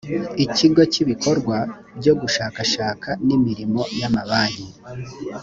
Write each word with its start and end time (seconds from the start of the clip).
ikigo 0.45 0.81
cy’ibikorwa 0.91 1.57
byo 1.99 2.13
gushakashaka 2.21 3.09
n’imirimo 3.27 3.81
y’amabanki 3.99 4.67